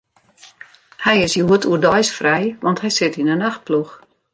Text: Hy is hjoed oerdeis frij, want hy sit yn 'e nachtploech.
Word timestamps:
Hy 1.03 1.15
is 1.27 1.35
hjoed 1.37 1.63
oerdeis 1.71 2.09
frij, 2.17 2.45
want 2.65 2.81
hy 2.83 2.89
sit 2.97 3.13
yn 3.21 3.29
'e 3.31 3.37
nachtploech. 3.39 3.93